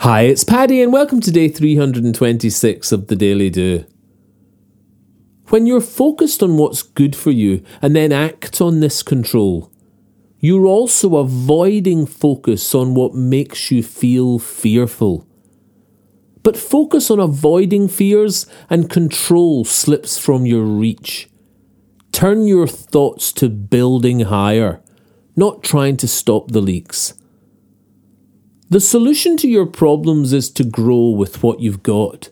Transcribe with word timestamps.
Hi, 0.00 0.22
it's 0.22 0.44
Paddy, 0.44 0.80
and 0.80 0.94
welcome 0.94 1.20
to 1.20 1.30
day 1.30 1.48
326 1.48 2.90
of 2.90 3.08
the 3.08 3.14
Daily 3.14 3.50
Do. 3.50 3.84
When 5.48 5.66
you're 5.66 5.82
focused 5.82 6.42
on 6.42 6.56
what's 6.56 6.82
good 6.82 7.14
for 7.14 7.30
you 7.30 7.62
and 7.82 7.94
then 7.94 8.10
act 8.10 8.62
on 8.62 8.80
this 8.80 9.02
control, 9.02 9.70
you're 10.38 10.64
also 10.64 11.18
avoiding 11.18 12.06
focus 12.06 12.74
on 12.74 12.94
what 12.94 13.12
makes 13.12 13.70
you 13.70 13.82
feel 13.82 14.38
fearful. 14.38 15.28
But 16.42 16.56
focus 16.56 17.10
on 17.10 17.20
avoiding 17.20 17.86
fears 17.86 18.46
and 18.70 18.88
control 18.88 19.66
slips 19.66 20.16
from 20.16 20.46
your 20.46 20.64
reach. 20.64 21.28
Turn 22.10 22.46
your 22.46 22.66
thoughts 22.66 23.32
to 23.34 23.50
building 23.50 24.20
higher, 24.20 24.80
not 25.36 25.62
trying 25.62 25.98
to 25.98 26.08
stop 26.08 26.52
the 26.52 26.62
leaks. 26.62 27.12
The 28.70 28.78
solution 28.78 29.36
to 29.38 29.48
your 29.48 29.66
problems 29.66 30.32
is 30.32 30.48
to 30.52 30.62
grow 30.62 31.08
with 31.08 31.42
what 31.42 31.58
you've 31.58 31.82
got. 31.82 32.30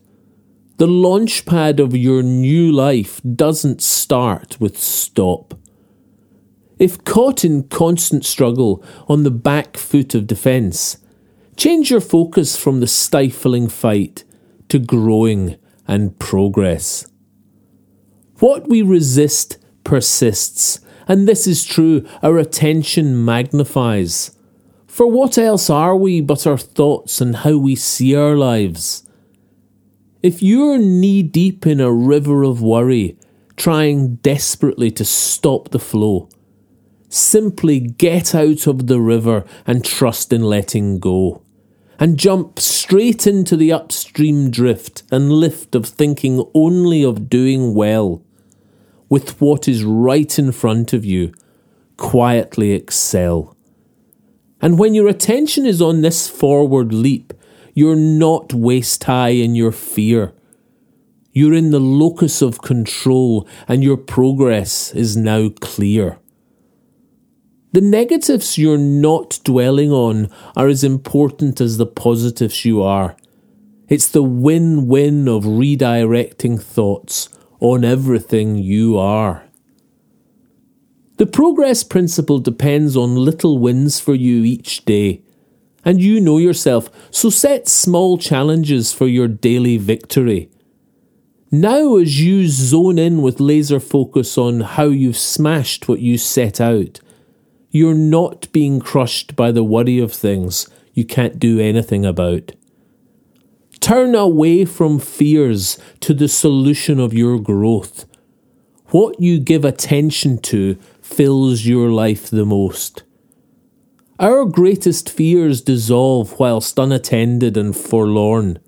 The 0.76 0.86
launchpad 0.86 1.80
of 1.80 1.96
your 1.96 2.22
new 2.22 2.70
life 2.70 3.20
doesn't 3.34 3.82
start 3.82 4.60
with 4.60 4.78
stop. 4.78 5.58
If 6.78 7.02
caught 7.02 7.44
in 7.44 7.64
constant 7.64 8.24
struggle 8.24 8.84
on 9.08 9.24
the 9.24 9.32
back 9.32 9.76
foot 9.76 10.14
of 10.14 10.28
defence, 10.28 10.98
change 11.56 11.90
your 11.90 12.00
focus 12.00 12.56
from 12.56 12.78
the 12.78 12.86
stifling 12.86 13.68
fight 13.68 14.22
to 14.68 14.78
growing 14.78 15.56
and 15.88 16.16
progress. 16.20 17.04
What 18.38 18.68
we 18.68 18.80
resist 18.80 19.58
persists, 19.82 20.78
and 21.08 21.26
this 21.26 21.48
is 21.48 21.64
true, 21.64 22.06
our 22.22 22.38
attention 22.38 23.24
magnifies. 23.24 24.37
For 24.98 25.06
what 25.06 25.38
else 25.38 25.70
are 25.70 25.96
we 25.96 26.20
but 26.20 26.44
our 26.44 26.58
thoughts 26.58 27.20
and 27.20 27.36
how 27.36 27.56
we 27.56 27.76
see 27.76 28.16
our 28.16 28.34
lives? 28.34 29.08
If 30.24 30.42
you're 30.42 30.76
knee 30.76 31.22
deep 31.22 31.68
in 31.68 31.78
a 31.78 31.92
river 31.92 32.42
of 32.42 32.60
worry, 32.60 33.16
trying 33.54 34.16
desperately 34.16 34.90
to 34.90 35.04
stop 35.04 35.68
the 35.68 35.78
flow, 35.78 36.28
simply 37.08 37.78
get 37.78 38.34
out 38.34 38.66
of 38.66 38.88
the 38.88 39.00
river 39.00 39.44
and 39.68 39.84
trust 39.84 40.32
in 40.32 40.42
letting 40.42 40.98
go. 40.98 41.44
And 42.00 42.18
jump 42.18 42.58
straight 42.58 43.24
into 43.24 43.56
the 43.56 43.70
upstream 43.70 44.50
drift 44.50 45.04
and 45.12 45.30
lift 45.30 45.76
of 45.76 45.86
thinking 45.86 46.44
only 46.54 47.04
of 47.04 47.30
doing 47.30 47.72
well. 47.72 48.24
With 49.08 49.40
what 49.40 49.68
is 49.68 49.84
right 49.84 50.36
in 50.40 50.50
front 50.50 50.92
of 50.92 51.04
you, 51.04 51.32
quietly 51.96 52.72
excel. 52.72 53.54
And 54.60 54.78
when 54.78 54.94
your 54.94 55.08
attention 55.08 55.66
is 55.66 55.80
on 55.80 56.00
this 56.00 56.28
forward 56.28 56.92
leap, 56.92 57.32
you're 57.74 57.96
not 57.96 58.52
waist 58.52 59.04
high 59.04 59.28
in 59.28 59.54
your 59.54 59.72
fear. 59.72 60.32
You're 61.32 61.54
in 61.54 61.70
the 61.70 61.78
locus 61.78 62.42
of 62.42 62.62
control, 62.62 63.46
and 63.68 63.84
your 63.84 63.96
progress 63.96 64.92
is 64.94 65.16
now 65.16 65.50
clear. 65.60 66.18
The 67.72 67.80
negatives 67.80 68.58
you're 68.58 68.78
not 68.78 69.38
dwelling 69.44 69.92
on 69.92 70.30
are 70.56 70.66
as 70.66 70.82
important 70.82 71.60
as 71.60 71.76
the 71.76 71.86
positives 71.86 72.64
you 72.64 72.82
are. 72.82 73.14
It's 73.88 74.08
the 74.08 74.22
win 74.22 74.88
win 74.88 75.28
of 75.28 75.44
redirecting 75.44 76.60
thoughts 76.60 77.28
on 77.60 77.84
everything 77.84 78.56
you 78.56 78.98
are. 78.98 79.47
The 81.18 81.26
progress 81.26 81.82
principle 81.82 82.38
depends 82.38 82.96
on 82.96 83.16
little 83.16 83.58
wins 83.58 83.98
for 83.98 84.14
you 84.14 84.44
each 84.44 84.84
day. 84.84 85.20
And 85.84 86.00
you 86.00 86.20
know 86.20 86.38
yourself, 86.38 86.90
so 87.10 87.28
set 87.28 87.66
small 87.66 88.18
challenges 88.18 88.92
for 88.92 89.08
your 89.08 89.26
daily 89.26 89.78
victory. 89.78 90.48
Now, 91.50 91.96
as 91.96 92.20
you 92.20 92.46
zone 92.46 92.98
in 93.00 93.20
with 93.20 93.40
laser 93.40 93.80
focus 93.80 94.38
on 94.38 94.60
how 94.60 94.84
you've 94.84 95.16
smashed 95.16 95.88
what 95.88 95.98
you 95.98 96.18
set 96.18 96.60
out, 96.60 97.00
you're 97.70 97.94
not 97.94 98.52
being 98.52 98.78
crushed 98.78 99.34
by 99.34 99.50
the 99.50 99.64
worry 99.64 99.98
of 99.98 100.12
things 100.12 100.68
you 100.94 101.04
can't 101.04 101.40
do 101.40 101.58
anything 101.58 102.04
about. 102.04 102.52
Turn 103.80 104.14
away 104.14 104.64
from 104.64 105.00
fears 105.00 105.78
to 106.00 106.14
the 106.14 106.28
solution 106.28 107.00
of 107.00 107.12
your 107.12 107.40
growth. 107.40 108.04
What 108.90 109.20
you 109.20 109.38
give 109.38 109.64
attention 109.64 110.38
to 110.42 110.78
fills 111.08 111.64
your 111.64 111.88
life 111.90 112.28
the 112.28 112.44
most. 112.44 113.02
Our 114.20 114.44
greatest 114.44 115.08
fears 115.08 115.62
dissolve 115.62 116.38
whilst 116.38 116.78
unattended 116.78 117.56
and 117.56 117.74
forlorn. 117.74 118.58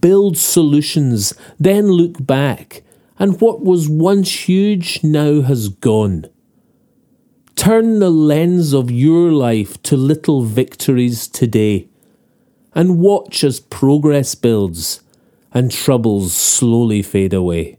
Build 0.00 0.38
solutions, 0.38 1.34
then 1.60 1.88
look 1.88 2.24
back, 2.24 2.82
and 3.18 3.40
what 3.40 3.62
was 3.62 3.88
once 3.88 4.48
huge 4.48 5.04
now 5.04 5.42
has 5.42 5.68
gone. 5.68 6.26
Turn 7.56 7.98
the 7.98 8.10
lens 8.10 8.72
of 8.72 8.90
your 8.90 9.30
life 9.30 9.80
to 9.82 9.96
little 9.96 10.42
victories 10.42 11.28
today, 11.28 11.88
and 12.74 12.98
watch 12.98 13.44
as 13.44 13.60
progress 13.60 14.34
builds 14.34 15.02
and 15.52 15.70
troubles 15.70 16.32
slowly 16.34 17.02
fade 17.02 17.34
away. 17.34 17.78